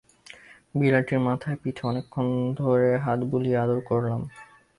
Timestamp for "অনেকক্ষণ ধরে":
1.87-2.89